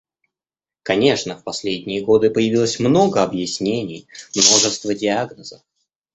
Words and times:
Конечно, 0.81 1.37
в 1.37 1.43
последние 1.43 2.03
годы 2.03 2.31
появилось 2.31 2.79
много 2.79 3.21
объяснений, 3.21 4.07
множество 4.33 4.95
диагнозов,. 4.95 5.61